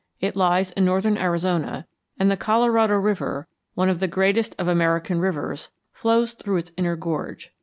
[0.19, 1.85] It lies in northern Arizona,
[2.17, 6.95] and the Colorado River, one of the greatest of American rivers, flows through its inner
[6.95, 7.53] gorge.